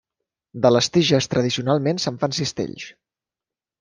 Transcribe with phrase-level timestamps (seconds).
[0.65, 2.89] De les tiges tradicionalment se'n fan cistells.